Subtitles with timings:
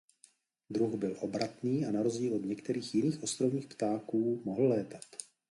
[0.69, 5.05] Druh byl obratný a na rozdíl od některých jiných ostrovních ptáků mohl létat.